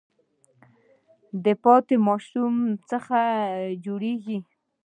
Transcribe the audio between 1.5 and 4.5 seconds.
پاتی د ماشو څخه جوړیږي.